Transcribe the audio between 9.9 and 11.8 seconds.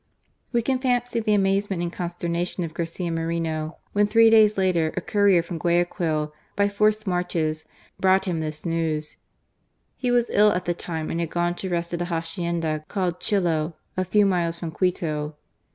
He was ill at the time and had gone to